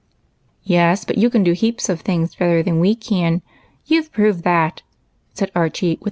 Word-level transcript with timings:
"Yes, 0.63 1.05
but 1.05 1.19
you 1.19 1.29
can 1.29 1.43
do 1.43 1.51
heaps 1.53 1.87
of 1.87 2.01
things 2.01 2.33
better 2.33 2.63
than 2.63 2.79
we 2.79 2.95
can; 2.95 3.43
you 3.85 4.01
've 4.01 4.11
proved 4.11 4.43
that," 4.43 4.81
said 5.35 5.51
Archie, 5.53 5.89
with 5.89 5.97
r. 5.97 5.99